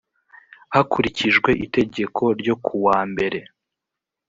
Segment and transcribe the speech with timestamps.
[0.73, 3.39] hakurikijwe itegeko ryo ku wa mbere